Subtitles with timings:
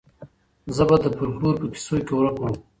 [0.75, 2.53] زه به د فولکلور په کيسو کي ورک وم.